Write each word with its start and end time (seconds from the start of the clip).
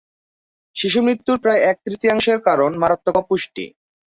শিশুমৃত্যুর 0.75 1.37
প্রায় 1.43 1.61
এক-তৃতীয়াংশের 1.63 2.39
কারণ 2.47 2.71
মারাত্মক 2.77 3.15
অপুষ্টি। 3.21 3.65